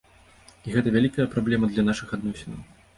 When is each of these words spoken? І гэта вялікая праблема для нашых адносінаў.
І 0.69 0.73
гэта 0.77 0.95
вялікая 0.97 1.29
праблема 1.37 1.65
для 1.77 1.87
нашых 1.93 2.07
адносінаў. 2.21 2.69